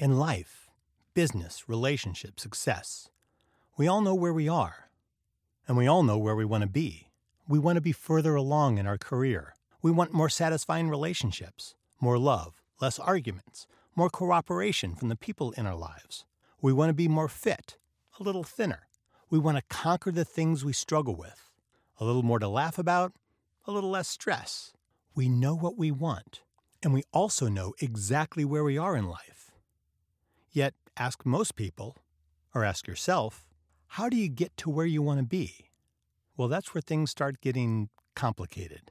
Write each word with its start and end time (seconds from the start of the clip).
In 0.00 0.18
life, 0.18 0.70
business, 1.12 1.68
relationship, 1.68 2.40
success, 2.40 3.10
we 3.76 3.86
all 3.86 4.00
know 4.00 4.14
where 4.14 4.32
we 4.32 4.48
are, 4.48 4.88
and 5.68 5.76
we 5.76 5.86
all 5.86 6.02
know 6.02 6.16
where 6.16 6.34
we 6.34 6.46
want 6.46 6.62
to 6.62 6.70
be. 6.70 7.10
We 7.46 7.58
want 7.58 7.76
to 7.76 7.82
be 7.82 7.92
further 7.92 8.34
along 8.34 8.78
in 8.78 8.86
our 8.86 8.96
career. 8.96 9.56
We 9.82 9.90
want 9.90 10.14
more 10.14 10.30
satisfying 10.30 10.88
relationships, 10.88 11.74
more 12.00 12.16
love, 12.16 12.62
less 12.80 12.98
arguments, 12.98 13.66
more 13.94 14.08
cooperation 14.08 14.94
from 14.94 15.10
the 15.10 15.16
people 15.16 15.50
in 15.50 15.66
our 15.66 15.76
lives. 15.76 16.24
We 16.62 16.72
want 16.72 16.88
to 16.88 16.94
be 16.94 17.06
more 17.06 17.28
fit, 17.28 17.76
a 18.18 18.22
little 18.22 18.42
thinner. 18.42 18.88
We 19.28 19.38
want 19.38 19.58
to 19.58 19.76
conquer 19.76 20.12
the 20.12 20.24
things 20.24 20.64
we 20.64 20.72
struggle 20.72 21.14
with, 21.14 21.50
a 21.98 22.06
little 22.06 22.22
more 22.22 22.38
to 22.38 22.48
laugh 22.48 22.78
about, 22.78 23.12
a 23.66 23.70
little 23.70 23.90
less 23.90 24.08
stress. 24.08 24.72
We 25.14 25.28
know 25.28 25.54
what 25.54 25.76
we 25.76 25.90
want, 25.90 26.40
and 26.82 26.94
we 26.94 27.02
also 27.12 27.48
know 27.48 27.74
exactly 27.80 28.46
where 28.46 28.64
we 28.64 28.78
are 28.78 28.96
in 28.96 29.04
life. 29.06 29.49
Yet, 30.52 30.74
ask 30.96 31.24
most 31.24 31.54
people, 31.54 31.96
or 32.54 32.64
ask 32.64 32.86
yourself, 32.86 33.46
how 33.86 34.08
do 34.08 34.16
you 34.16 34.28
get 34.28 34.56
to 34.58 34.70
where 34.70 34.86
you 34.86 35.02
want 35.02 35.20
to 35.20 35.26
be? 35.26 35.70
Well, 36.36 36.48
that's 36.48 36.74
where 36.74 36.82
things 36.82 37.10
start 37.10 37.40
getting 37.40 37.88
complicated. 38.14 38.90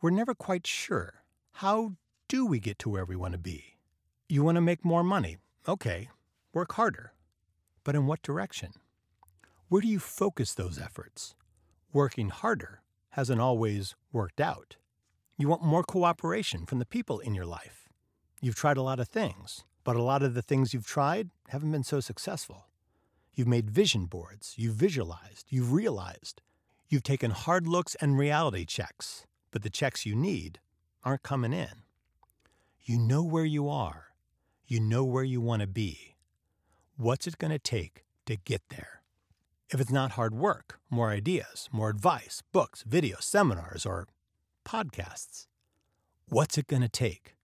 We're 0.00 0.10
never 0.10 0.34
quite 0.34 0.66
sure. 0.66 1.22
How 1.54 1.92
do 2.28 2.46
we 2.46 2.60
get 2.60 2.78
to 2.80 2.88
where 2.88 3.04
we 3.04 3.16
want 3.16 3.32
to 3.32 3.38
be? 3.38 3.76
You 4.28 4.42
want 4.44 4.56
to 4.56 4.60
make 4.60 4.84
more 4.84 5.02
money. 5.02 5.38
Okay, 5.66 6.08
work 6.52 6.72
harder. 6.72 7.12
But 7.82 7.94
in 7.94 8.06
what 8.06 8.22
direction? 8.22 8.72
Where 9.68 9.82
do 9.82 9.88
you 9.88 9.98
focus 9.98 10.54
those 10.54 10.78
efforts? 10.78 11.34
Working 11.92 12.28
harder 12.28 12.82
hasn't 13.10 13.40
always 13.40 13.94
worked 14.12 14.40
out. 14.40 14.76
You 15.38 15.48
want 15.48 15.62
more 15.62 15.82
cooperation 15.82 16.66
from 16.66 16.78
the 16.78 16.86
people 16.86 17.18
in 17.18 17.34
your 17.34 17.46
life. 17.46 17.88
You've 18.40 18.54
tried 18.54 18.76
a 18.76 18.82
lot 18.82 19.00
of 19.00 19.08
things, 19.08 19.64
but 19.86 19.94
a 19.94 20.02
lot 20.02 20.24
of 20.24 20.34
the 20.34 20.42
things 20.42 20.74
you've 20.74 20.84
tried 20.84 21.30
haven't 21.50 21.70
been 21.70 21.84
so 21.84 22.00
successful. 22.00 22.66
You've 23.32 23.46
made 23.46 23.70
vision 23.70 24.06
boards, 24.06 24.54
you've 24.56 24.74
visualized, 24.74 25.46
you've 25.48 25.72
realized. 25.72 26.42
You've 26.88 27.04
taken 27.04 27.30
hard 27.30 27.68
looks 27.68 27.94
and 28.00 28.18
reality 28.18 28.64
checks, 28.64 29.26
but 29.52 29.62
the 29.62 29.70
checks 29.70 30.04
you 30.04 30.16
need 30.16 30.58
aren't 31.04 31.22
coming 31.22 31.52
in. 31.52 31.84
You 32.82 32.98
know 32.98 33.22
where 33.22 33.44
you 33.44 33.68
are, 33.68 34.06
you 34.66 34.80
know 34.80 35.04
where 35.04 35.22
you 35.22 35.40
want 35.40 35.62
to 35.62 35.68
be. 35.68 36.16
What's 36.96 37.28
it 37.28 37.38
going 37.38 37.52
to 37.52 37.58
take 37.60 38.04
to 38.26 38.34
get 38.34 38.62
there? 38.70 39.02
If 39.70 39.80
it's 39.80 39.92
not 39.92 40.12
hard 40.12 40.34
work, 40.34 40.80
more 40.90 41.10
ideas, 41.10 41.68
more 41.70 41.90
advice, 41.90 42.42
books, 42.50 42.82
videos, 42.82 43.22
seminars, 43.22 43.86
or 43.86 44.08
podcasts, 44.64 45.46
what's 46.28 46.58
it 46.58 46.66
going 46.66 46.82
to 46.82 46.88
take? 46.88 47.35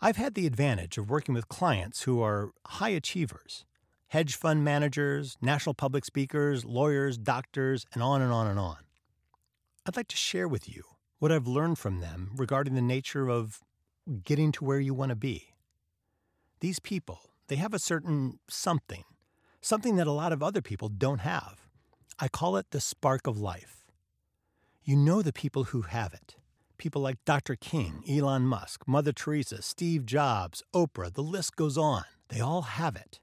I've 0.00 0.16
had 0.16 0.34
the 0.34 0.46
advantage 0.46 0.96
of 0.96 1.10
working 1.10 1.34
with 1.34 1.48
clients 1.48 2.02
who 2.02 2.22
are 2.22 2.52
high 2.66 2.90
achievers 2.90 3.64
hedge 4.10 4.36
fund 4.36 4.64
managers, 4.64 5.36
national 5.42 5.74
public 5.74 6.02
speakers, 6.02 6.64
lawyers, 6.64 7.18
doctors, 7.18 7.84
and 7.92 8.02
on 8.02 8.22
and 8.22 8.32
on 8.32 8.46
and 8.46 8.58
on. 8.58 8.78
I'd 9.84 9.96
like 9.96 10.08
to 10.08 10.16
share 10.16 10.48
with 10.48 10.66
you 10.66 10.82
what 11.18 11.30
I've 11.30 11.46
learned 11.46 11.78
from 11.78 12.00
them 12.00 12.30
regarding 12.34 12.74
the 12.74 12.80
nature 12.80 13.28
of 13.28 13.60
getting 14.24 14.50
to 14.52 14.64
where 14.64 14.80
you 14.80 14.94
want 14.94 15.10
to 15.10 15.16
be. 15.16 15.52
These 16.60 16.78
people, 16.78 17.20
they 17.48 17.56
have 17.56 17.74
a 17.74 17.78
certain 17.78 18.38
something, 18.48 19.04
something 19.60 19.96
that 19.96 20.06
a 20.06 20.12
lot 20.12 20.32
of 20.32 20.42
other 20.42 20.62
people 20.62 20.88
don't 20.88 21.20
have. 21.20 21.66
I 22.18 22.28
call 22.28 22.56
it 22.56 22.70
the 22.70 22.80
spark 22.80 23.26
of 23.26 23.38
life. 23.38 23.84
You 24.84 24.96
know 24.96 25.20
the 25.20 25.34
people 25.34 25.64
who 25.64 25.82
have 25.82 26.14
it. 26.14 26.36
People 26.78 27.02
like 27.02 27.24
Dr. 27.24 27.56
King, 27.56 28.02
Elon 28.08 28.42
Musk, 28.42 28.86
Mother 28.86 29.12
Teresa, 29.12 29.62
Steve 29.62 30.06
Jobs, 30.06 30.62
Oprah, 30.74 31.12
the 31.12 31.22
list 31.22 31.56
goes 31.56 31.76
on. 31.76 32.04
They 32.28 32.40
all 32.40 32.62
have 32.62 32.96
it 32.96 33.20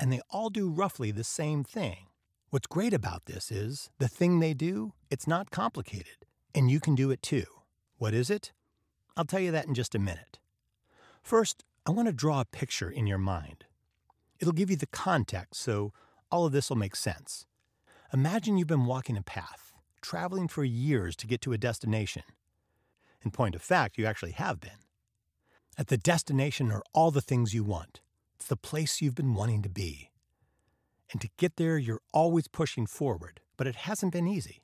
and 0.00 0.12
they 0.12 0.20
all 0.30 0.50
do 0.50 0.70
roughly 0.70 1.10
the 1.10 1.24
same 1.24 1.64
thing. 1.64 2.06
What's 2.50 2.66
great 2.66 2.94
about 2.94 3.26
this 3.26 3.50
is 3.50 3.90
the 3.98 4.08
thing 4.08 4.40
they 4.40 4.54
do, 4.54 4.92
it's 5.10 5.26
not 5.26 5.50
complicated, 5.50 6.24
and 6.54 6.70
you 6.70 6.80
can 6.80 6.94
do 6.94 7.10
it 7.10 7.22
too. 7.22 7.44
What 7.98 8.14
is 8.14 8.30
it? 8.30 8.52
I'll 9.16 9.24
tell 9.24 9.40
you 9.40 9.50
that 9.50 9.66
in 9.66 9.74
just 9.74 9.94
a 9.94 9.98
minute. 9.98 10.38
First, 11.22 11.64
I 11.84 11.90
want 11.90 12.06
to 12.06 12.12
draw 12.12 12.40
a 12.40 12.44
picture 12.44 12.90
in 12.90 13.06
your 13.06 13.18
mind. 13.18 13.64
It'll 14.38 14.52
give 14.52 14.70
you 14.70 14.76
the 14.76 14.86
context 14.86 15.60
so 15.60 15.92
all 16.30 16.46
of 16.46 16.52
this 16.52 16.68
will 16.70 16.76
make 16.76 16.96
sense. 16.96 17.44
Imagine 18.12 18.56
you've 18.56 18.68
been 18.68 18.86
walking 18.86 19.16
a 19.16 19.22
path, 19.22 19.72
traveling 20.00 20.48
for 20.48 20.64
years 20.64 21.16
to 21.16 21.26
get 21.26 21.40
to 21.42 21.52
a 21.52 21.58
destination. 21.58 22.22
In 23.24 23.30
point 23.30 23.54
of 23.54 23.62
fact, 23.62 23.98
you 23.98 24.06
actually 24.06 24.32
have 24.32 24.60
been. 24.60 24.84
At 25.76 25.88
the 25.88 25.98
destination 25.98 26.70
are 26.70 26.82
all 26.92 27.10
the 27.10 27.20
things 27.20 27.54
you 27.54 27.64
want 27.64 28.00
it's 28.38 28.46
the 28.46 28.56
place 28.56 29.00
you've 29.00 29.16
been 29.16 29.34
wanting 29.34 29.62
to 29.62 29.68
be. 29.68 30.10
And 31.10 31.20
to 31.20 31.28
get 31.38 31.56
there, 31.56 31.76
you're 31.76 32.02
always 32.12 32.46
pushing 32.46 32.86
forward, 32.86 33.40
but 33.56 33.66
it 33.66 33.74
hasn't 33.74 34.12
been 34.12 34.28
easy. 34.28 34.62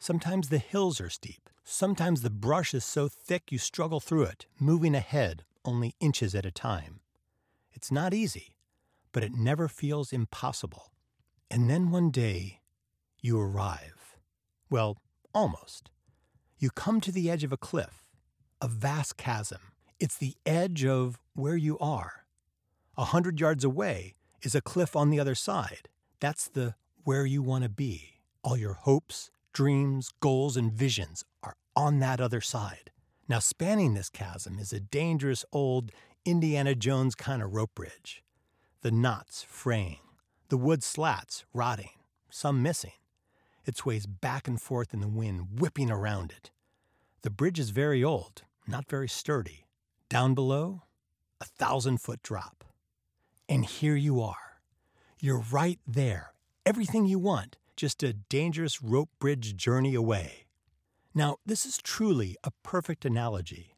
Sometimes 0.00 0.48
the 0.48 0.58
hills 0.58 1.00
are 1.00 1.08
steep. 1.08 1.48
Sometimes 1.62 2.22
the 2.22 2.30
brush 2.30 2.74
is 2.74 2.84
so 2.84 3.08
thick 3.08 3.52
you 3.52 3.58
struggle 3.58 4.00
through 4.00 4.24
it, 4.24 4.46
moving 4.58 4.96
ahead 4.96 5.44
only 5.64 5.94
inches 6.00 6.34
at 6.34 6.44
a 6.44 6.50
time. 6.50 7.00
It's 7.72 7.92
not 7.92 8.12
easy, 8.12 8.56
but 9.12 9.22
it 9.22 9.32
never 9.32 9.68
feels 9.68 10.12
impossible. 10.12 10.90
And 11.50 11.70
then 11.70 11.92
one 11.92 12.10
day, 12.10 12.60
you 13.20 13.38
arrive. 13.38 14.16
Well, 14.68 14.98
almost. 15.32 15.90
You 16.64 16.70
come 16.70 17.02
to 17.02 17.12
the 17.12 17.30
edge 17.30 17.44
of 17.44 17.52
a 17.52 17.58
cliff, 17.58 18.06
a 18.62 18.68
vast 18.68 19.18
chasm. 19.18 19.60
It's 20.00 20.16
the 20.16 20.32
edge 20.46 20.82
of 20.82 21.20
where 21.34 21.58
you 21.58 21.78
are. 21.78 22.24
A 22.96 23.04
hundred 23.04 23.38
yards 23.38 23.64
away 23.64 24.14
is 24.40 24.54
a 24.54 24.62
cliff 24.62 24.96
on 24.96 25.10
the 25.10 25.20
other 25.20 25.34
side. 25.34 25.90
That's 26.20 26.48
the 26.48 26.74
where 27.02 27.26
you 27.26 27.42
want 27.42 27.64
to 27.64 27.68
be. 27.68 28.22
All 28.42 28.56
your 28.56 28.72
hopes, 28.72 29.30
dreams, 29.52 30.08
goals, 30.20 30.56
and 30.56 30.72
visions 30.72 31.22
are 31.42 31.52
on 31.76 31.98
that 31.98 32.18
other 32.18 32.40
side. 32.40 32.90
Now, 33.28 33.40
spanning 33.40 33.92
this 33.92 34.08
chasm 34.08 34.58
is 34.58 34.72
a 34.72 34.80
dangerous 34.80 35.44
old 35.52 35.92
Indiana 36.24 36.74
Jones 36.74 37.14
kind 37.14 37.42
of 37.42 37.52
rope 37.52 37.74
bridge. 37.74 38.24
The 38.80 38.90
knots 38.90 39.42
fraying, 39.42 40.00
the 40.48 40.56
wood 40.56 40.82
slats 40.82 41.44
rotting, 41.52 42.00
some 42.30 42.62
missing. 42.62 42.92
It 43.66 43.76
sways 43.76 44.06
back 44.06 44.48
and 44.48 44.58
forth 44.58 44.94
in 44.94 45.00
the 45.00 45.08
wind, 45.08 45.60
whipping 45.60 45.90
around 45.90 46.32
it. 46.32 46.50
The 47.24 47.30
bridge 47.30 47.58
is 47.58 47.70
very 47.70 48.04
old, 48.04 48.42
not 48.66 48.86
very 48.86 49.08
sturdy. 49.08 49.64
Down 50.10 50.34
below, 50.34 50.82
a 51.40 51.46
thousand 51.46 52.02
foot 52.02 52.22
drop. 52.22 52.64
And 53.48 53.64
here 53.64 53.96
you 53.96 54.20
are. 54.20 54.60
You're 55.18 55.42
right 55.50 55.78
there. 55.86 56.34
Everything 56.66 57.06
you 57.06 57.18
want, 57.18 57.56
just 57.78 58.02
a 58.02 58.12
dangerous 58.12 58.82
rope 58.82 59.08
bridge 59.18 59.56
journey 59.56 59.94
away. 59.94 60.44
Now, 61.14 61.38
this 61.46 61.64
is 61.64 61.78
truly 61.78 62.36
a 62.44 62.50
perfect 62.62 63.06
analogy 63.06 63.74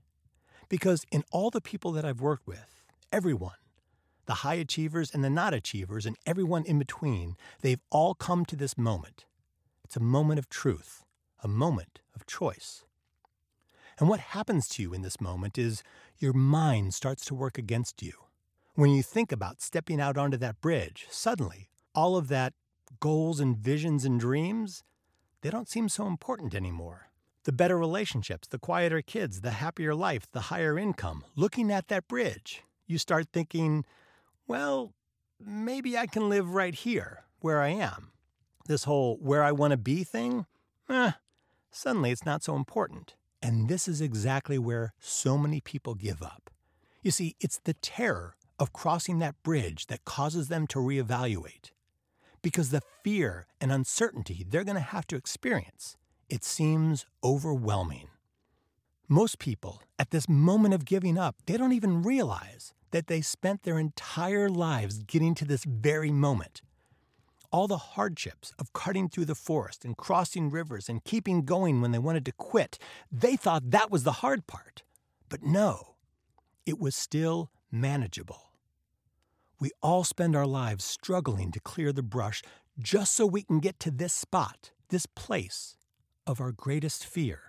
because 0.68 1.04
in 1.12 1.22
all 1.30 1.50
the 1.50 1.60
people 1.60 1.92
that 1.92 2.04
I've 2.04 2.20
worked 2.20 2.48
with, 2.48 2.82
everyone, 3.12 3.62
the 4.24 4.42
high 4.42 4.54
achievers 4.54 5.14
and 5.14 5.22
the 5.22 5.30
not 5.30 5.54
achievers, 5.54 6.04
and 6.04 6.16
everyone 6.26 6.64
in 6.64 6.80
between, 6.80 7.36
they've 7.60 7.82
all 7.92 8.12
come 8.12 8.44
to 8.46 8.56
this 8.56 8.76
moment. 8.76 9.24
It's 9.84 9.94
a 9.94 10.00
moment 10.00 10.40
of 10.40 10.48
truth, 10.48 11.04
a 11.44 11.46
moment 11.46 12.00
of 12.12 12.26
choice. 12.26 12.85
And 13.98 14.08
what 14.08 14.20
happens 14.20 14.68
to 14.68 14.82
you 14.82 14.92
in 14.92 15.02
this 15.02 15.20
moment 15.20 15.56
is 15.56 15.82
your 16.18 16.34
mind 16.34 16.92
starts 16.94 17.24
to 17.26 17.34
work 17.34 17.56
against 17.56 18.02
you. 18.02 18.12
When 18.74 18.90
you 18.90 19.02
think 19.02 19.32
about 19.32 19.62
stepping 19.62 20.00
out 20.00 20.18
onto 20.18 20.36
that 20.36 20.60
bridge, 20.60 21.06
suddenly 21.10 21.70
all 21.94 22.16
of 22.16 22.28
that 22.28 22.52
goals 23.00 23.40
and 23.40 23.56
visions 23.56 24.04
and 24.04 24.20
dreams, 24.20 24.84
they 25.40 25.48
don't 25.50 25.68
seem 25.68 25.88
so 25.88 26.06
important 26.06 26.54
anymore. 26.54 27.08
The 27.44 27.52
better 27.52 27.78
relationships, 27.78 28.48
the 28.48 28.58
quieter 28.58 29.00
kids, 29.00 29.40
the 29.40 29.52
happier 29.52 29.94
life, 29.94 30.26
the 30.30 30.42
higher 30.52 30.78
income, 30.78 31.24
looking 31.34 31.70
at 31.70 31.88
that 31.88 32.08
bridge, 32.08 32.62
you 32.86 32.98
start 32.98 33.28
thinking, 33.32 33.84
well, 34.46 34.92
maybe 35.40 35.96
I 35.96 36.06
can 36.06 36.28
live 36.28 36.54
right 36.54 36.74
here 36.74 37.24
where 37.40 37.62
I 37.62 37.68
am. 37.68 38.12
This 38.66 38.84
whole 38.84 39.16
where 39.22 39.42
I 39.42 39.52
want 39.52 39.70
to 39.70 39.76
be 39.76 40.04
thing, 40.04 40.44
eh, 40.90 41.12
suddenly 41.70 42.10
it's 42.10 42.26
not 42.26 42.42
so 42.42 42.56
important. 42.56 43.14
And 43.42 43.68
this 43.68 43.86
is 43.86 44.00
exactly 44.00 44.58
where 44.58 44.92
so 44.98 45.36
many 45.36 45.60
people 45.60 45.94
give 45.94 46.22
up. 46.22 46.50
You 47.02 47.10
see, 47.10 47.36
it's 47.40 47.60
the 47.62 47.74
terror 47.74 48.36
of 48.58 48.72
crossing 48.72 49.18
that 49.18 49.42
bridge 49.42 49.86
that 49.86 50.04
causes 50.04 50.48
them 50.48 50.66
to 50.68 50.78
reevaluate. 50.78 51.70
Because 52.42 52.70
the 52.70 52.82
fear 53.02 53.46
and 53.60 53.70
uncertainty 53.70 54.46
they're 54.48 54.64
going 54.64 54.76
to 54.76 54.80
have 54.80 55.06
to 55.08 55.16
experience, 55.16 55.96
it 56.28 56.44
seems 56.44 57.06
overwhelming. 57.22 58.08
Most 59.08 59.38
people, 59.38 59.82
at 59.98 60.10
this 60.10 60.28
moment 60.28 60.74
of 60.74 60.84
giving 60.84 61.16
up, 61.16 61.36
they 61.46 61.56
don't 61.56 61.72
even 61.72 62.02
realize 62.02 62.74
that 62.90 63.06
they 63.06 63.20
spent 63.20 63.62
their 63.62 63.78
entire 63.78 64.48
lives 64.48 64.98
getting 64.98 65.34
to 65.36 65.44
this 65.44 65.64
very 65.64 66.10
moment. 66.10 66.62
All 67.52 67.68
the 67.68 67.78
hardships 67.78 68.52
of 68.58 68.72
cutting 68.72 69.08
through 69.08 69.26
the 69.26 69.34
forest 69.34 69.84
and 69.84 69.96
crossing 69.96 70.50
rivers 70.50 70.88
and 70.88 71.04
keeping 71.04 71.44
going 71.44 71.80
when 71.80 71.92
they 71.92 71.98
wanted 71.98 72.24
to 72.26 72.32
quit, 72.32 72.78
they 73.10 73.36
thought 73.36 73.70
that 73.70 73.90
was 73.90 74.04
the 74.04 74.20
hard 74.22 74.46
part. 74.46 74.82
But 75.28 75.42
no, 75.42 75.96
it 76.64 76.78
was 76.78 76.94
still 76.94 77.50
manageable. 77.70 78.52
We 79.58 79.70
all 79.82 80.04
spend 80.04 80.36
our 80.36 80.46
lives 80.46 80.84
struggling 80.84 81.50
to 81.52 81.60
clear 81.60 81.92
the 81.92 82.02
brush 82.02 82.42
just 82.78 83.14
so 83.14 83.24
we 83.24 83.42
can 83.42 83.58
get 83.58 83.80
to 83.80 83.90
this 83.90 84.12
spot, 84.12 84.70
this 84.90 85.06
place 85.06 85.76
of 86.26 86.40
our 86.40 86.52
greatest 86.52 87.06
fear. 87.06 87.40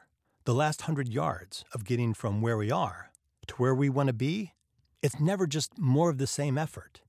The 0.46 0.54
last 0.54 0.84
hundred 0.84 1.10
yards 1.10 1.66
of 1.74 1.84
getting 1.84 2.14
from 2.14 2.42
where 2.42 2.58
we 2.58 2.72
are 2.72 3.12
to 3.48 3.56
where 3.56 3.76
we 3.76 3.90
want 3.90 4.08
to 4.08 4.14
be, 4.14 4.54
it's 5.02 5.20
never 5.20 5.48
just 5.48 5.78
more 5.78 6.10
of 6.10 6.18
the 6.18 6.28
same 6.28 6.58
effort. 6.58 7.02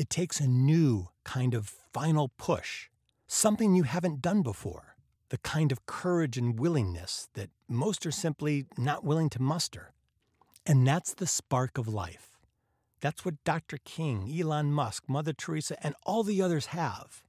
It 0.00 0.08
takes 0.08 0.40
a 0.40 0.46
new 0.46 1.10
kind 1.24 1.52
of 1.52 1.68
final 1.92 2.30
push, 2.38 2.88
something 3.26 3.74
you 3.74 3.82
haven't 3.82 4.22
done 4.22 4.40
before, 4.40 4.96
the 5.28 5.36
kind 5.36 5.70
of 5.70 5.84
courage 5.84 6.38
and 6.38 6.58
willingness 6.58 7.28
that 7.34 7.50
most 7.68 8.06
are 8.06 8.10
simply 8.10 8.64
not 8.78 9.04
willing 9.04 9.28
to 9.28 9.42
muster. 9.42 9.92
And 10.64 10.86
that's 10.86 11.12
the 11.12 11.26
spark 11.26 11.76
of 11.76 11.86
life. 11.86 12.38
That's 13.02 13.26
what 13.26 13.44
Dr. 13.44 13.76
King, 13.84 14.34
Elon 14.34 14.72
Musk, 14.72 15.04
Mother 15.06 15.34
Teresa, 15.34 15.76
and 15.84 15.94
all 16.06 16.22
the 16.22 16.40
others 16.40 16.72
have 16.72 17.22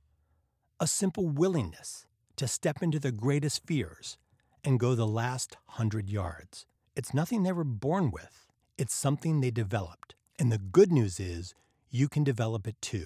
a 0.80 0.88
simple 0.88 1.28
willingness 1.28 2.06
to 2.38 2.48
step 2.48 2.82
into 2.82 3.00
their 3.00 3.12
greatest 3.12 3.68
fears 3.68 4.18
and 4.64 4.80
go 4.80 4.96
the 4.96 5.06
last 5.06 5.58
hundred 5.66 6.10
yards. 6.10 6.66
It's 6.96 7.14
nothing 7.14 7.44
they 7.44 7.52
were 7.52 7.66
born 7.66 8.12
with, 8.12 8.48
it's 8.78 8.94
something 8.94 9.42
they 9.42 9.52
developed. 9.52 10.16
And 10.40 10.54
the 10.54 10.58
good 10.58 10.94
news 10.94 11.20
is 11.20 11.54
you 11.92 12.08
can 12.08 12.24
develop 12.24 12.66
it 12.68 12.82
too. 12.82 13.06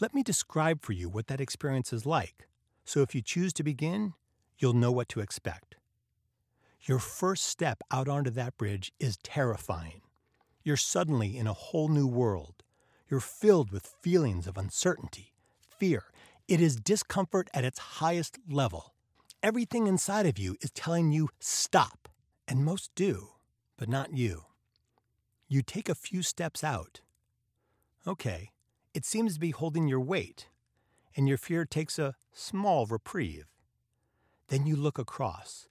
Let 0.00 0.14
me 0.14 0.22
describe 0.22 0.82
for 0.82 0.92
you 0.92 1.08
what 1.08 1.26
that 1.26 1.40
experience 1.40 1.92
is 1.92 2.06
like, 2.06 2.46
so 2.84 3.00
if 3.00 3.14
you 3.14 3.22
choose 3.22 3.52
to 3.54 3.64
begin, 3.64 4.12
you'll 4.58 4.74
know 4.74 4.92
what 4.92 5.08
to 5.08 5.20
expect. 5.20 5.76
Your 6.82 6.98
first 6.98 7.44
step 7.44 7.82
out 7.90 8.06
onto 8.06 8.30
that 8.30 8.56
bridge 8.58 8.92
is 9.00 9.16
terrifying. 9.22 10.02
You're 10.62 10.76
suddenly 10.76 11.36
in 11.36 11.46
a 11.46 11.54
whole 11.54 11.88
new 11.88 12.06
world. 12.06 12.62
You're 13.10 13.20
filled 13.20 13.72
with 13.72 13.94
feelings 14.02 14.46
of 14.46 14.58
uncertainty, 14.58 15.32
fear. 15.60 16.04
It 16.46 16.60
is 16.60 16.76
discomfort 16.76 17.48
at 17.54 17.64
its 17.64 17.78
highest 17.78 18.38
level. 18.48 18.94
Everything 19.42 19.86
inside 19.86 20.26
of 20.26 20.38
you 20.38 20.56
is 20.60 20.70
telling 20.70 21.12
you 21.12 21.30
stop, 21.40 22.08
and 22.46 22.64
most 22.64 22.90
do, 22.94 23.30
but 23.78 23.88
not 23.88 24.12
you. 24.12 24.44
You 25.48 25.62
take 25.62 25.88
a 25.88 25.94
few 25.94 26.22
steps 26.22 26.62
out. 26.62 27.00
Okay, 28.08 28.52
it 28.94 29.04
seems 29.04 29.34
to 29.34 29.40
be 29.40 29.50
holding 29.50 29.86
your 29.86 30.00
weight, 30.00 30.48
and 31.14 31.28
your 31.28 31.36
fear 31.36 31.66
takes 31.66 31.98
a 31.98 32.14
small 32.32 32.86
reprieve. 32.86 33.48
Then 34.48 34.66
you 34.66 34.76
look 34.76 34.98
across. 34.98 35.68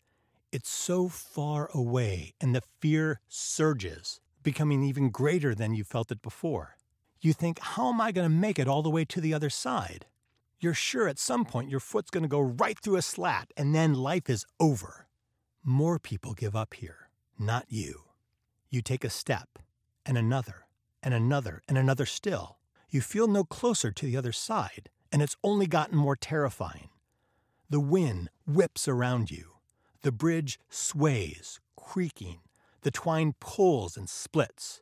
It's 0.51 0.69
so 0.69 1.09
far 1.09 1.67
away, 1.73 2.35
and 2.39 2.53
the 2.53 2.61
fear 2.79 3.21
surges, 3.27 4.21
becoming 4.43 4.83
even 4.83 5.09
greater 5.09 5.55
than 5.55 5.73
you 5.73 5.83
felt 5.83 6.11
it 6.11 6.21
before. 6.21 6.77
You 7.21 7.33
think, 7.33 7.57
how 7.59 7.89
am 7.91 7.99
I 7.99 8.11
going 8.11 8.29
to 8.29 8.35
make 8.35 8.59
it 8.59 8.67
all 8.67 8.83
the 8.83 8.91
way 8.91 9.03
to 9.05 9.19
the 9.19 9.33
other 9.33 9.49
side? 9.49 10.05
You're 10.59 10.75
sure 10.75 11.07
at 11.07 11.17
some 11.17 11.43
point 11.43 11.71
your 11.71 11.79
foot's 11.79 12.11
going 12.11 12.21
to 12.21 12.29
go 12.29 12.39
right 12.39 12.77
through 12.79 12.97
a 12.97 13.01
slat 13.01 13.51
and 13.57 13.73
then 13.73 13.95
life 13.95 14.29
is 14.29 14.45
over. 14.59 15.07
More 15.63 15.97
people 15.97 16.35
give 16.35 16.55
up 16.55 16.75
here, 16.75 17.09
not 17.39 17.65
you. 17.67 18.03
You 18.69 18.83
take 18.83 19.03
a 19.03 19.09
step, 19.09 19.57
and 20.05 20.19
another, 20.19 20.66
and 21.01 21.13
another, 21.13 21.61
and 21.67 21.77
another 21.77 22.05
still. 22.05 22.57
You 22.89 23.01
feel 23.01 23.27
no 23.27 23.43
closer 23.43 23.91
to 23.91 24.05
the 24.05 24.17
other 24.17 24.31
side, 24.31 24.89
and 25.11 25.21
it's 25.21 25.37
only 25.43 25.67
gotten 25.67 25.97
more 25.97 26.15
terrifying. 26.15 26.89
The 27.69 27.79
wind 27.79 28.29
whips 28.45 28.87
around 28.87 29.29
you. 29.29 29.53
The 30.01 30.11
bridge 30.11 30.59
sways, 30.69 31.59
creaking. 31.75 32.39
The 32.81 32.91
twine 32.91 33.33
pulls 33.39 33.97
and 33.97 34.09
splits. 34.09 34.81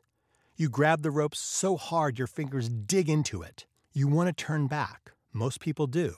You 0.56 0.68
grab 0.68 1.02
the 1.02 1.10
ropes 1.10 1.38
so 1.38 1.76
hard 1.76 2.18
your 2.18 2.28
fingers 2.28 2.68
dig 2.68 3.08
into 3.08 3.42
it. 3.42 3.66
You 3.92 4.08
want 4.08 4.28
to 4.28 4.44
turn 4.44 4.68
back, 4.68 5.12
most 5.32 5.60
people 5.60 5.86
do. 5.86 6.14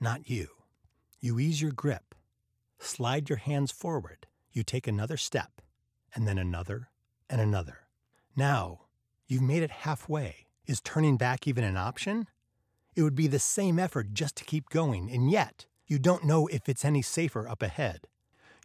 Not 0.00 0.30
you. 0.30 0.48
You 1.20 1.38
ease 1.38 1.60
your 1.60 1.72
grip, 1.72 2.14
slide 2.78 3.28
your 3.28 3.38
hands 3.38 3.72
forward. 3.72 4.26
You 4.52 4.62
take 4.62 4.86
another 4.86 5.16
step, 5.16 5.60
and 6.14 6.28
then 6.28 6.38
another, 6.38 6.90
and 7.28 7.40
another. 7.40 7.88
Now, 8.36 8.82
you've 9.26 9.42
made 9.42 9.62
it 9.62 9.70
halfway. 9.70 10.46
Is 10.66 10.80
turning 10.80 11.16
back 11.16 11.46
even 11.46 11.64
an 11.64 11.76
option? 11.76 12.26
It 12.96 13.02
would 13.02 13.14
be 13.14 13.26
the 13.26 13.38
same 13.38 13.78
effort 13.78 14.14
just 14.14 14.36
to 14.36 14.44
keep 14.44 14.70
going, 14.70 15.10
and 15.10 15.30
yet, 15.30 15.66
you 15.86 15.98
don't 15.98 16.24
know 16.24 16.46
if 16.46 16.68
it's 16.68 16.84
any 16.84 17.02
safer 17.02 17.46
up 17.48 17.62
ahead. 17.62 18.06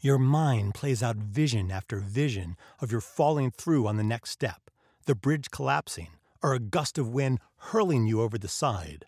Your 0.01 0.17
mind 0.17 0.75
plays 0.75 1.03
out 1.03 1.17
vision 1.17 1.71
after 1.71 1.97
vision 1.99 2.55
of 2.79 2.91
your 2.91 3.01
falling 3.01 3.51
through 3.51 3.85
on 3.87 3.97
the 3.97 4.03
next 4.03 4.31
step, 4.31 4.71
the 5.05 5.15
bridge 5.15 5.51
collapsing, 5.51 6.09
or 6.41 6.53
a 6.53 6.59
gust 6.59 6.97
of 6.97 7.09
wind 7.09 7.39
hurling 7.57 8.05
you 8.05 8.21
over 8.21 8.37
the 8.37 8.47
side. 8.47 9.05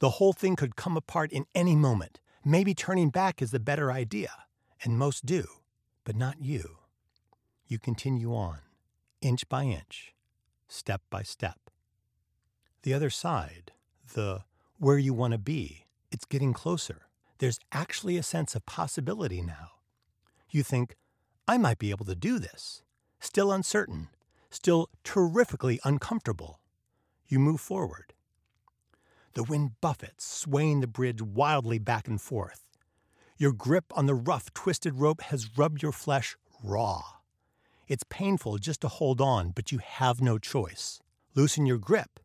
The 0.00 0.10
whole 0.10 0.32
thing 0.32 0.56
could 0.56 0.74
come 0.74 0.96
apart 0.96 1.30
in 1.30 1.46
any 1.54 1.76
moment. 1.76 2.18
Maybe 2.44 2.74
turning 2.74 3.10
back 3.10 3.40
is 3.40 3.52
the 3.52 3.60
better 3.60 3.92
idea, 3.92 4.30
and 4.82 4.98
most 4.98 5.24
do, 5.24 5.44
but 6.02 6.16
not 6.16 6.42
you. 6.42 6.78
You 7.66 7.78
continue 7.78 8.34
on, 8.34 8.58
inch 9.20 9.48
by 9.48 9.64
inch, 9.64 10.14
step 10.68 11.02
by 11.10 11.22
step. 11.22 11.58
The 12.82 12.94
other 12.94 13.10
side, 13.10 13.72
the 14.14 14.44
where 14.78 14.98
you 14.98 15.14
want 15.14 15.32
to 15.32 15.38
be, 15.38 15.86
it's 16.10 16.24
getting 16.24 16.52
closer. 16.52 17.02
There's 17.38 17.60
actually 17.72 18.16
a 18.16 18.22
sense 18.22 18.54
of 18.54 18.66
possibility 18.66 19.40
now. 19.40 19.70
You 20.50 20.62
think, 20.62 20.96
I 21.48 21.58
might 21.58 21.78
be 21.78 21.90
able 21.90 22.04
to 22.06 22.14
do 22.14 22.38
this. 22.38 22.82
Still 23.20 23.50
uncertain, 23.52 24.08
still 24.50 24.88
terrifically 25.02 25.80
uncomfortable. 25.84 26.60
You 27.26 27.38
move 27.38 27.60
forward. 27.60 28.12
The 29.32 29.44
wind 29.44 29.72
buffets, 29.80 30.24
swaying 30.24 30.80
the 30.80 30.86
bridge 30.86 31.20
wildly 31.20 31.78
back 31.78 32.06
and 32.06 32.20
forth. 32.20 32.64
Your 33.36 33.52
grip 33.52 33.86
on 33.96 34.06
the 34.06 34.14
rough, 34.14 34.52
twisted 34.54 35.00
rope 35.00 35.22
has 35.22 35.58
rubbed 35.58 35.82
your 35.82 35.92
flesh 35.92 36.36
raw. 36.62 37.02
It's 37.88 38.04
painful 38.08 38.58
just 38.58 38.80
to 38.82 38.88
hold 38.88 39.20
on, 39.20 39.50
but 39.50 39.72
you 39.72 39.78
have 39.78 40.20
no 40.20 40.38
choice. 40.38 41.00
Loosen 41.34 41.66
your 41.66 41.78
grip 41.78 42.20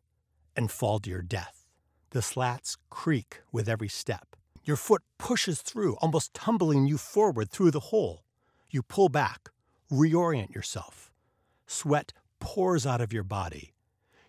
and 0.56 0.70
fall 0.70 0.98
to 1.00 1.10
your 1.10 1.22
death. 1.22 1.66
The 2.10 2.22
slats 2.22 2.76
creak 2.88 3.40
with 3.52 3.68
every 3.68 3.88
step. 3.88 4.36
Your 4.64 4.76
foot 4.76 5.02
pushes 5.18 5.62
through, 5.62 5.96
almost 5.96 6.34
tumbling 6.34 6.86
you 6.86 6.98
forward 6.98 7.50
through 7.50 7.70
the 7.70 7.88
hole. 7.90 8.24
You 8.70 8.82
pull 8.82 9.08
back, 9.08 9.50
reorient 9.90 10.54
yourself. 10.54 11.10
Sweat 11.66 12.12
pours 12.40 12.86
out 12.86 13.00
of 13.00 13.12
your 13.12 13.24
body. 13.24 13.74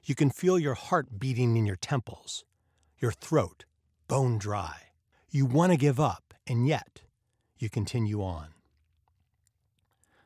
You 0.04 0.16
can 0.16 0.30
feel 0.30 0.58
your 0.60 0.74
heart 0.74 1.20
beating 1.20 1.56
in 1.58 1.66
your 1.66 1.76
temples 1.76 2.44
your 3.02 3.12
throat 3.12 3.66
bone 4.08 4.38
dry. 4.38 4.76
You 5.30 5.46
want 5.46 5.72
to 5.72 5.78
give 5.78 6.00
up, 6.00 6.34
and 6.46 6.68
yet 6.68 7.02
you 7.58 7.70
continue 7.70 8.22
on. 8.22 8.50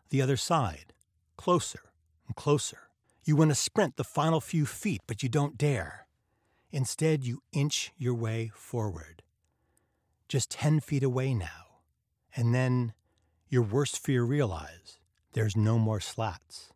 The 0.09 0.21
other 0.21 0.37
side, 0.37 0.93
closer 1.37 1.91
and 2.27 2.35
closer. 2.35 2.89
You 3.23 3.35
want 3.35 3.51
to 3.51 3.55
sprint 3.55 3.97
the 3.97 4.03
final 4.03 4.41
few 4.41 4.65
feet, 4.65 5.01
but 5.07 5.23
you 5.23 5.29
don't 5.29 5.57
dare. 5.57 6.07
Instead, 6.71 7.23
you 7.23 7.41
inch 7.51 7.91
your 7.97 8.13
way 8.13 8.51
forward. 8.53 9.23
Just 10.27 10.51
10 10.51 10.79
feet 10.79 11.03
away 11.03 11.33
now. 11.33 11.81
And 12.35 12.53
then 12.53 12.93
your 13.47 13.61
worst 13.61 14.03
fear 14.03 14.23
realize 14.23 14.99
there's 15.33 15.55
no 15.55 15.79
more 15.79 15.99
slats, 15.99 16.71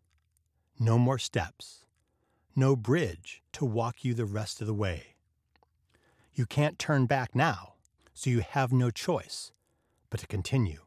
no 0.80 0.98
more 0.98 1.18
steps, 1.18 1.86
no 2.56 2.76
bridge 2.76 3.42
to 3.54 3.66
walk 3.66 4.04
you 4.04 4.14
the 4.14 4.26
rest 4.26 4.62
of 4.62 4.68
the 4.68 4.74
way. 4.74 5.16
You 6.34 6.46
can't 6.46 6.80
turn 6.80 7.06
back 7.06 7.36
now, 7.36 7.74
so 8.14 8.30
you 8.30 8.40
have 8.40 8.72
no 8.72 8.92
choice 8.92 9.52
but 10.10 10.20
to 10.22 10.28
continue. 10.28 10.82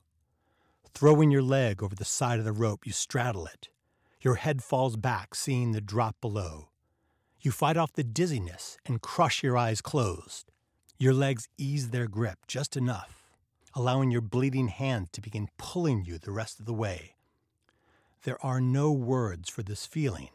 Throwing 0.95 1.31
your 1.31 1.43
leg 1.43 1.83
over 1.83 1.95
the 1.95 2.05
side 2.05 2.39
of 2.39 2.45
the 2.45 2.53
rope, 2.53 2.87
you 2.87 2.93
straddle 2.93 3.47
it. 3.47 3.69
Your 4.21 4.37
head 4.37 4.63
falls 4.63 4.97
back, 4.97 5.35
seeing 5.35 5.73
the 5.73 5.81
drop 5.81 6.21
below. 6.21 6.69
You 7.41 7.51
fight 7.51 7.77
off 7.77 7.93
the 7.93 8.05
dizziness 8.05 8.79
and 8.87 9.03
crush 9.03 9.43
your 9.43 9.57
eyes 9.57 9.81
closed. 9.81 10.53
Your 10.99 11.13
legs 11.13 11.49
ease 11.59 11.91
their 11.91 12.07
grip 12.07 12.47
just 12.47 12.77
enough, 12.77 13.33
allowing 13.75 14.13
your 14.13 14.21
bleeding 14.21 14.69
hands 14.69 15.09
to 15.13 15.21
begin 15.21 15.49
pulling 15.59 16.05
you 16.05 16.19
the 16.19 16.31
rest 16.31 16.61
of 16.61 16.67
the 16.67 16.75
way. 16.75 17.17
There 18.23 18.45
are 18.45 18.61
no 18.61 18.93
words 18.93 19.51
for 19.51 19.65
this 19.65 19.87
feeling 19.87 20.29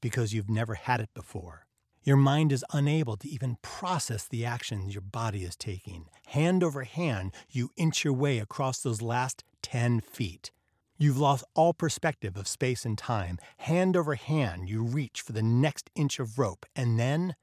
because 0.00 0.32
you've 0.32 0.50
never 0.50 0.74
had 0.74 1.00
it 1.00 1.12
before. 1.14 1.66
Your 2.04 2.16
mind 2.18 2.52
is 2.52 2.64
unable 2.72 3.16
to 3.16 3.28
even 3.28 3.56
process 3.62 4.28
the 4.28 4.44
actions 4.44 4.94
your 4.94 5.00
body 5.00 5.42
is 5.42 5.56
taking. 5.56 6.04
Hand 6.26 6.62
over 6.62 6.84
hand, 6.84 7.32
you 7.50 7.70
inch 7.76 8.04
your 8.04 8.12
way 8.12 8.38
across 8.38 8.78
those 8.80 9.02
last 9.02 9.42
10 9.64 10.00
feet. 10.00 10.50
You've 10.98 11.18
lost 11.18 11.44
all 11.54 11.72
perspective 11.72 12.36
of 12.36 12.46
space 12.46 12.84
and 12.84 12.98
time. 12.98 13.38
Hand 13.58 13.96
over 13.96 14.14
hand, 14.14 14.68
you 14.68 14.82
reach 14.82 15.22
for 15.22 15.32
the 15.32 15.42
next 15.42 15.90
inch 15.94 16.20
of 16.20 16.38
rope, 16.38 16.66
and 16.76 17.00
then 17.00 17.34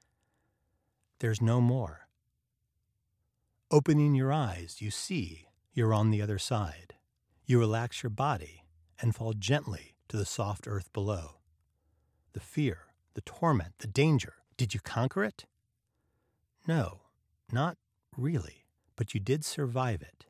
there's 1.18 1.42
no 1.42 1.60
more. 1.60 2.06
Opening 3.70 4.14
your 4.14 4.32
eyes, 4.32 4.76
you 4.80 4.90
see 4.92 5.48
you're 5.74 5.92
on 5.92 6.10
the 6.10 6.22
other 6.22 6.38
side. 6.38 6.94
You 7.44 7.58
relax 7.58 8.02
your 8.02 8.10
body 8.10 8.64
and 9.00 9.14
fall 9.14 9.32
gently 9.32 9.96
to 10.08 10.16
the 10.16 10.24
soft 10.24 10.68
earth 10.68 10.92
below. 10.92 11.40
The 12.34 12.40
fear 12.40 12.92
the 13.14 13.20
torment, 13.22 13.74
the 13.78 13.86
danger. 13.86 14.34
Did 14.56 14.74
you 14.74 14.80
conquer 14.80 15.24
it? 15.24 15.44
No, 16.66 17.02
not 17.50 17.76
really, 18.16 18.64
but 18.96 19.14
you 19.14 19.20
did 19.20 19.44
survive 19.44 20.02
it. 20.02 20.26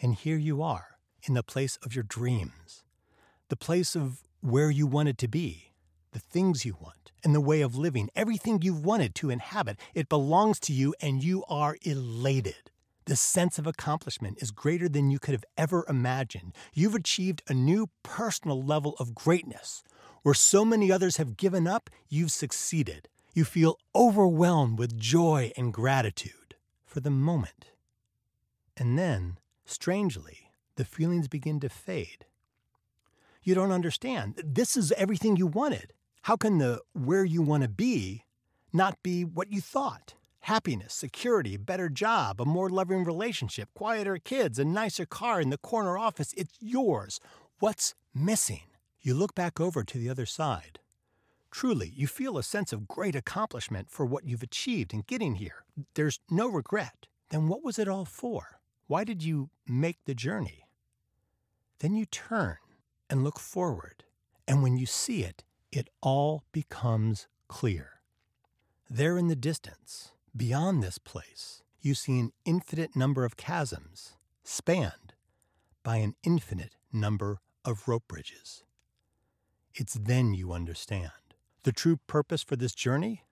And 0.00 0.14
here 0.14 0.36
you 0.36 0.62
are, 0.62 0.98
in 1.22 1.34
the 1.34 1.42
place 1.42 1.78
of 1.82 1.94
your 1.94 2.04
dreams, 2.04 2.84
the 3.48 3.56
place 3.56 3.94
of 3.94 4.22
where 4.40 4.70
you 4.70 4.86
wanted 4.86 5.18
to 5.18 5.28
be, 5.28 5.72
the 6.12 6.18
things 6.18 6.64
you 6.64 6.76
want, 6.80 7.12
and 7.22 7.34
the 7.34 7.40
way 7.40 7.62
of 7.62 7.76
living, 7.76 8.10
everything 8.14 8.60
you've 8.62 8.84
wanted 8.84 9.14
to 9.16 9.30
inhabit. 9.30 9.78
It 9.94 10.08
belongs 10.08 10.60
to 10.60 10.72
you, 10.72 10.94
and 11.00 11.24
you 11.24 11.44
are 11.48 11.76
elated. 11.82 12.70
The 13.06 13.16
sense 13.16 13.58
of 13.58 13.66
accomplishment 13.66 14.38
is 14.40 14.50
greater 14.50 14.88
than 14.88 15.10
you 15.10 15.18
could 15.18 15.32
have 15.32 15.44
ever 15.58 15.84
imagined. 15.88 16.54
You've 16.72 16.94
achieved 16.94 17.42
a 17.48 17.54
new 17.54 17.90
personal 18.02 18.62
level 18.62 18.94
of 18.98 19.14
greatness. 19.14 19.82
Where 20.22 20.34
so 20.34 20.64
many 20.64 20.90
others 20.90 21.18
have 21.18 21.36
given 21.36 21.66
up, 21.66 21.90
you've 22.08 22.30
succeeded. 22.30 23.08
You 23.34 23.44
feel 23.44 23.78
overwhelmed 23.94 24.78
with 24.78 24.98
joy 24.98 25.52
and 25.56 25.72
gratitude 25.72 26.54
for 26.86 27.00
the 27.00 27.10
moment. 27.10 27.66
And 28.76 28.98
then, 28.98 29.38
strangely, 29.64 30.50
the 30.76 30.84
feelings 30.84 31.28
begin 31.28 31.60
to 31.60 31.68
fade. 31.68 32.26
You 33.42 33.54
don't 33.54 33.72
understand. 33.72 34.40
This 34.44 34.76
is 34.76 34.92
everything 34.92 35.36
you 35.36 35.46
wanted. 35.46 35.92
How 36.22 36.36
can 36.36 36.58
the 36.58 36.80
where 36.94 37.24
you 37.24 37.42
want 37.42 37.62
to 37.62 37.68
be 37.68 38.24
not 38.72 39.02
be 39.02 39.24
what 39.24 39.52
you 39.52 39.60
thought? 39.60 40.14
Happiness, 40.40 40.94
security, 40.94 41.56
better 41.56 41.88
job, 41.88 42.40
a 42.40 42.44
more 42.44 42.68
loving 42.68 43.04
relationship, 43.04 43.68
quieter 43.74 44.18
kids, 44.18 44.58
a 44.58 44.64
nicer 44.64 45.06
car 45.06 45.40
in 45.40 45.50
the 45.50 45.58
corner 45.58 45.96
office. 45.98 46.34
It's 46.36 46.54
yours. 46.60 47.20
What's 47.60 47.94
missing? 48.14 48.62
You 49.00 49.14
look 49.14 49.34
back 49.34 49.60
over 49.60 49.84
to 49.84 49.98
the 49.98 50.08
other 50.08 50.26
side. 50.26 50.80
Truly, 51.50 51.92
you 51.94 52.06
feel 52.06 52.36
a 52.36 52.42
sense 52.42 52.72
of 52.72 52.88
great 52.88 53.14
accomplishment 53.14 53.90
for 53.90 54.04
what 54.04 54.24
you've 54.24 54.42
achieved 54.42 54.92
in 54.92 55.04
getting 55.06 55.36
here. 55.36 55.64
There's 55.94 56.18
no 56.30 56.48
regret. 56.48 57.06
Then 57.30 57.48
what 57.48 57.62
was 57.62 57.78
it 57.78 57.86
all 57.86 58.04
for? 58.04 58.53
Why 58.86 59.04
did 59.04 59.22
you 59.22 59.50
make 59.66 59.98
the 60.04 60.14
journey? 60.14 60.64
Then 61.78 61.94
you 61.94 62.06
turn 62.06 62.56
and 63.10 63.24
look 63.24 63.38
forward, 63.38 64.04
and 64.46 64.62
when 64.62 64.76
you 64.76 64.86
see 64.86 65.22
it, 65.22 65.44
it 65.72 65.90
all 66.00 66.44
becomes 66.52 67.26
clear. 67.48 68.00
There 68.88 69.18
in 69.18 69.28
the 69.28 69.36
distance, 69.36 70.12
Beyond 70.36 70.82
this 70.82 70.98
place, 70.98 71.62
you 71.80 71.94
see 71.94 72.18
an 72.18 72.32
infinite 72.44 72.96
number 72.96 73.24
of 73.24 73.36
chasms 73.36 74.16
spanned 74.42 75.14
by 75.84 75.98
an 75.98 76.16
infinite 76.24 76.74
number 76.92 77.38
of 77.64 77.86
rope 77.86 78.08
bridges. 78.08 78.64
It's 79.74 79.94
then 79.94 80.34
you 80.34 80.52
understand. 80.52 81.12
The 81.62 81.70
true 81.70 82.00
purpose 82.08 82.42
for 82.42 82.56
this 82.56 82.74
journey? 82.74 83.22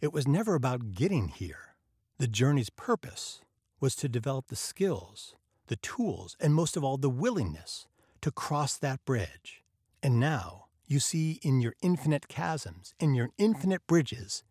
It 0.00 0.10
was 0.10 0.26
never 0.26 0.54
about 0.54 0.94
getting 0.94 1.28
here. 1.28 1.76
The 2.16 2.28
journey's 2.28 2.70
purpose 2.70 3.42
was 3.82 3.96
to 3.96 4.08
develop 4.08 4.46
the 4.46 4.56
skills, 4.56 5.34
the 5.66 5.76
tools, 5.76 6.36
and 6.38 6.54
most 6.54 6.76
of 6.76 6.84
all, 6.84 6.96
the 6.96 7.10
willingness 7.10 7.88
to 8.20 8.30
cross 8.30 8.78
that 8.78 9.04
bridge. 9.04 9.64
And 10.04 10.20
now 10.20 10.66
you 10.86 11.00
see 11.00 11.40
in 11.42 11.60
your 11.60 11.74
infinite 11.82 12.28
chasms, 12.28 12.94
in 13.00 13.14
your 13.14 13.30
infinite 13.38 13.84
bridges, 13.88 14.44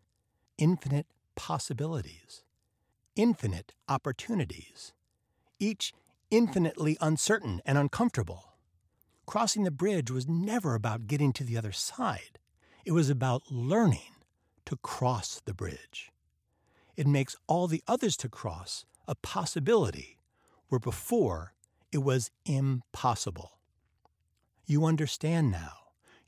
infinite 0.58 1.06
possibilities, 1.34 2.42
infinite 3.16 3.72
opportunities, 3.88 4.92
each 5.58 5.94
infinitely 6.30 6.98
uncertain 7.00 7.62
and 7.64 7.78
uncomfortable. 7.78 8.52
Crossing 9.24 9.64
the 9.64 9.70
bridge 9.70 10.10
was 10.10 10.28
never 10.28 10.74
about 10.74 11.06
getting 11.06 11.32
to 11.32 11.44
the 11.44 11.56
other 11.56 11.72
side, 11.72 12.38
it 12.84 12.92
was 12.92 13.08
about 13.08 13.50
learning 13.50 14.12
to 14.66 14.76
cross 14.76 15.40
the 15.42 15.54
bridge. 15.54 16.10
It 16.96 17.06
makes 17.06 17.34
all 17.46 17.66
the 17.66 17.82
others 17.88 18.18
to 18.18 18.28
cross 18.28 18.84
a 19.06 19.14
possibility 19.14 20.18
where 20.68 20.78
before 20.78 21.54
it 21.90 21.98
was 21.98 22.30
impossible. 22.44 23.58
You 24.66 24.84
understand 24.84 25.50
now. 25.50 25.72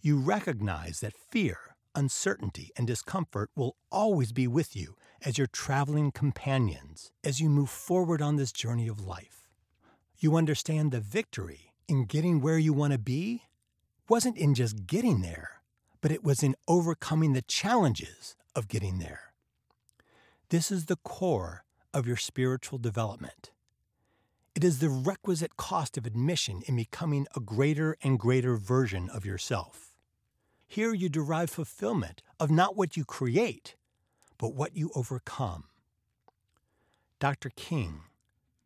You 0.00 0.18
recognize 0.18 1.00
that 1.00 1.14
fear 1.16 1.74
uncertainty, 1.94 2.70
and 2.76 2.86
discomfort 2.86 3.50
will 3.54 3.76
always 3.90 4.32
be 4.32 4.46
with 4.46 4.76
you 4.76 4.96
as 5.24 5.38
your 5.38 5.46
traveling 5.46 6.10
companions 6.10 7.10
as 7.22 7.40
you 7.40 7.48
move 7.48 7.70
forward 7.70 8.20
on 8.20 8.36
this 8.36 8.52
journey 8.52 8.88
of 8.88 9.06
life. 9.06 9.48
You 10.18 10.36
understand 10.36 10.90
the 10.90 11.00
victory 11.00 11.72
in 11.88 12.04
getting 12.04 12.40
where 12.40 12.58
you 12.58 12.72
want 12.72 12.92
to 12.92 12.98
be 12.98 13.44
wasn't 14.08 14.36
in 14.36 14.54
just 14.54 14.86
getting 14.86 15.22
there, 15.22 15.62
but 16.00 16.12
it 16.12 16.24
was 16.24 16.42
in 16.42 16.56
overcoming 16.68 17.32
the 17.32 17.42
challenges 17.42 18.36
of 18.54 18.68
getting 18.68 18.98
there. 18.98 19.32
This 20.50 20.70
is 20.70 20.86
the 20.86 20.96
core 20.96 21.64
of 21.94 22.06
your 22.06 22.16
spiritual 22.16 22.78
development. 22.78 23.52
It 24.54 24.62
is 24.62 24.78
the 24.78 24.90
requisite 24.90 25.56
cost 25.56 25.96
of 25.96 26.06
admission 26.06 26.62
in 26.66 26.76
becoming 26.76 27.26
a 27.34 27.40
greater 27.40 27.96
and 28.02 28.18
greater 28.18 28.56
version 28.56 29.08
of 29.08 29.24
yourself. 29.24 29.96
Here 30.66 30.92
you 30.92 31.08
derive 31.08 31.50
fulfillment 31.50 32.22
of 32.38 32.50
not 32.50 32.76
what 32.76 32.96
you 32.96 33.04
create, 33.04 33.76
but 34.38 34.54
what 34.54 34.76
you 34.76 34.90
overcome. 34.94 35.64
Dr. 37.20 37.50
King, 37.56 38.02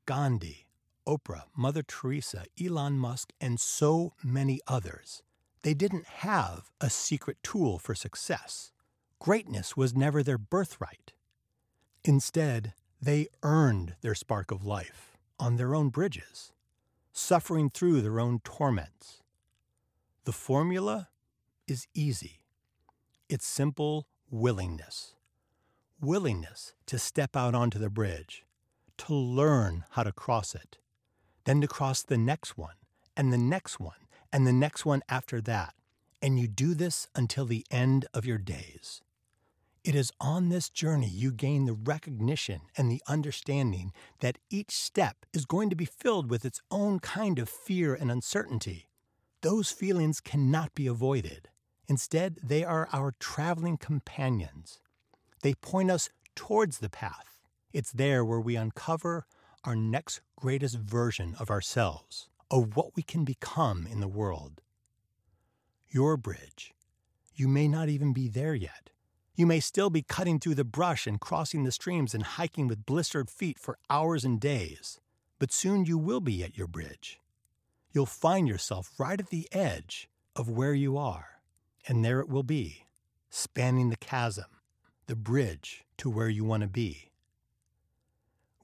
Gandhi, 0.05 0.67
Oprah, 1.07 1.45
Mother 1.57 1.83
Teresa, 1.83 2.45
Elon 2.63 2.99
Musk, 2.99 3.33
and 3.41 3.61
so 3.61 4.15
many 4.23 4.61
others. 4.67 5.23
They 5.63 5.75
didn't 5.75 6.07
have 6.07 6.71
a 6.81 6.91
secret 6.91 7.39
tool 7.43 7.79
for 7.79 7.95
success. 7.95 8.73
Greatness 9.19 9.77
was 9.77 9.95
never 9.95 10.23
their 10.23 10.39
birthright. 10.39 11.13
Instead, 12.05 12.75
they 13.01 13.29
earned 13.43 13.95
their 14.01 14.15
spark 14.15 14.51
of 14.51 14.65
life 14.65 15.17
on 15.39 15.57
their 15.57 15.75
own 15.75 15.89
bridges, 15.89 16.53
suffering 17.13 17.71
through 17.71 18.01
their 18.01 18.19
own 18.19 18.41
torments. 18.41 19.23
The 20.25 20.33
formula 20.33 21.09
is 21.67 21.87
easy. 21.95 22.41
It's 23.29 23.47
simple 23.47 24.09
willingness. 24.31 25.15
Willingness 26.01 26.75
to 26.87 26.99
step 26.99 27.37
out 27.37 27.55
onto 27.55 27.79
the 27.79 27.91
bridge, 27.91 28.45
to 28.99 29.15
learn 29.15 29.85
how 29.91 30.03
to 30.03 30.13
cross 30.13 30.55
it, 30.55 30.79
then 31.45 31.61
to 31.61 31.69
cross 31.69 32.03
the 32.03 32.19
next 32.19 32.59
one, 32.59 32.75
and 33.17 33.33
the 33.33 33.39
next 33.39 33.81
one, 33.81 34.07
and 34.33 34.47
the 34.47 34.53
next 34.53 34.85
one 34.85 35.03
after 35.09 35.41
that. 35.41 35.75
And 36.21 36.39
you 36.39 36.49
do 36.49 36.75
this 36.75 37.09
until 37.15 37.47
the 37.47 37.65
end 37.71 38.07
of 38.13 38.27
your 38.27 38.39
days. 38.39 39.03
It 39.89 39.95
is 39.95 40.13
on 40.21 40.51
this 40.51 40.69
journey 40.69 41.09
you 41.09 41.33
gain 41.33 41.65
the 41.65 41.73
recognition 41.73 42.61
and 42.77 42.91
the 42.91 43.01
understanding 43.09 43.95
that 44.21 44.37
each 44.51 44.71
step 44.71 45.25
is 45.33 45.47
going 45.47 45.71
to 45.71 45.77
be 45.77 45.87
filled 45.87 46.29
with 46.29 46.45
its 46.45 46.61
own 46.71 46.99
kind 46.99 47.39
of 47.39 47.49
fear 47.49 47.95
and 47.95 48.11
uncertainty. 48.11 48.91
Those 49.41 49.71
feelings 49.71 50.21
cannot 50.21 50.75
be 50.75 50.87
avoided. 50.87 51.49
Instead, 51.89 52.37
they 52.43 52.65
are 52.65 52.87
our 52.93 53.15
traveling 53.19 53.79
companions. 53.79 54.83
They 55.41 55.55
point 55.55 55.91
us 55.91 56.11
towards 56.35 56.81
the 56.81 56.91
path. 56.91 57.41
It's 57.73 57.91
there 57.91 58.23
where 58.23 58.43
we 58.43 58.57
uncover 58.57 59.25
our 59.65 59.75
next 59.75 60.21
greatest 60.37 60.77
version 60.77 61.35
of 61.41 61.49
ourselves, 61.49 62.29
of 62.51 62.77
what 62.77 62.95
we 62.95 63.03
can 63.03 63.25
become 63.25 63.87
in 63.91 64.01
the 64.01 64.07
world. 64.07 64.61
Your 65.89 66.19
bridge. 66.19 66.75
You 67.35 67.49
may 67.49 67.69
not 67.69 67.89
even 67.89 68.13
be 68.13 68.29
there 68.29 68.55
yet. 68.55 68.91
You 69.39 69.47
may 69.47 69.61
still 69.61 69.89
be 69.89 70.03
cutting 70.03 70.41
through 70.41 70.57
the 70.57 70.65
brush 70.65 71.07
and 71.07 71.21
crossing 71.21 71.63
the 71.63 71.71
streams 71.71 72.13
and 72.13 72.25
hiking 72.25 72.67
with 72.67 72.85
blistered 72.85 73.31
feet 73.31 73.57
for 73.57 73.79
hours 73.89 74.25
and 74.25 74.41
days, 74.41 74.99
but 75.39 75.53
soon 75.53 75.85
you 75.85 75.97
will 75.97 76.19
be 76.19 76.43
at 76.43 76.59
your 76.59 76.67
bridge. 76.67 77.21
You'll 77.93 78.05
find 78.05 78.49
yourself 78.49 78.91
right 78.99 79.21
at 79.21 79.31
the 79.31 79.47
edge 79.53 80.09
of 80.35 80.51
where 80.51 80.75
you 80.75 80.99
are 80.99 81.41
and 81.87 82.05
there 82.05 82.19
it 82.19 82.29
will 82.29 82.43
be, 82.43 82.89
spanning 83.31 83.91
the 83.91 83.97
chasm, 83.97 84.47
the 85.07 85.15
bridge 85.15 85.85
to 85.99 86.11
where 86.11 86.29
you 86.29 86.45
want 86.45 86.65
to 86.65 86.69
be. 86.69 87.13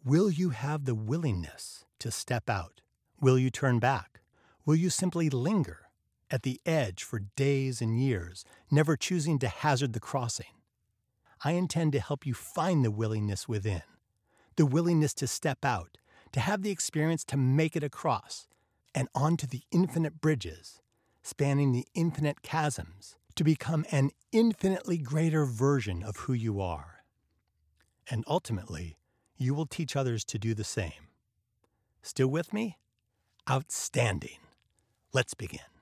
Will 0.04 0.28
you 0.28 0.50
have 0.50 0.87
the 0.87 0.97
willingness 0.97 1.85
to 2.00 2.11
step 2.11 2.50
out? 2.50 2.81
Will 3.21 3.38
you 3.38 3.49
turn 3.49 3.78
back? 3.78 4.23
Will 4.66 4.75
you 4.75 4.90
simply 4.90 5.31
linger 5.31 5.83
at 6.33 6.43
the 6.43 6.61
edge 6.66 7.04
for 7.04 7.21
days 7.37 7.81
and 7.81 7.97
years, 7.97 8.45
never 8.73 8.97
choosing 8.97 9.38
to 9.38 9.47
hazard 9.47 9.93
the 9.93 10.00
crossing? 10.00 10.47
I 11.43 11.53
intend 11.53 11.93
to 11.93 12.00
help 12.00 12.26
you 12.26 12.35
find 12.35 12.85
the 12.85 12.91
willingness 12.91 13.49
within, 13.49 13.83
the 14.57 14.67
willingness 14.67 15.14
to 15.14 15.26
step 15.26 15.64
out, 15.64 15.99
to 16.33 16.41
have 16.41 16.62
the 16.62 16.71
experience 16.71 17.25
to 17.25 17.37
make 17.37 17.76
it 17.76 17.83
across, 17.83 18.47
and 18.95 19.09
onto 19.14 19.47
the 19.47 19.62
infinite 19.73 20.21
bridges 20.21 20.81
spanning 21.25 21.73
the 21.73 21.87
infinite 21.95 22.37
chasms 22.43 23.17
to 23.35 23.43
become 23.43 23.85
an 23.91 24.11
infinitely 24.31 24.99
greater 24.99 25.45
version 25.47 26.03
of 26.03 26.17
who 26.17 26.33
you 26.35 26.61
are. 26.61 27.03
And 28.09 28.23
ultimately, 28.29 28.99
you 29.37 29.55
will 29.55 29.67
teach 29.67 29.97
others 29.97 30.25
to 30.26 30.38
do 30.38 30.55
the 30.55 30.64
same. 30.64 31.09
Still 32.03 32.29
with 32.29 32.53
me? 32.53 32.76
Outstanding. 33.50 34.38
Let's 35.12 35.35
begin. 35.35 35.74